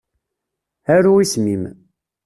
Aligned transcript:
Aru 0.93 1.13
isem-im. 1.23 1.63